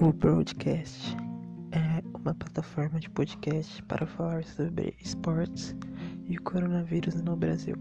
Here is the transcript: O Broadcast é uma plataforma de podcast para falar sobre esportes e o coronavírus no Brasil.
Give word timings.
O 0.00 0.12
Broadcast 0.12 1.16
é 1.72 2.00
uma 2.16 2.32
plataforma 2.32 3.00
de 3.00 3.10
podcast 3.10 3.82
para 3.82 4.06
falar 4.06 4.44
sobre 4.44 4.94
esportes 5.00 5.74
e 6.28 6.38
o 6.38 6.42
coronavírus 6.44 7.20
no 7.20 7.34
Brasil. 7.34 7.74